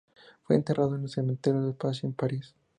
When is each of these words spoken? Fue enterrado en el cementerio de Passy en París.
Fue 0.41 0.55
enterrado 0.55 0.95
en 0.95 1.03
el 1.03 1.09
cementerio 1.09 1.61
de 1.63 1.73
Passy 1.73 2.07
en 2.07 2.13
París. 2.13 2.55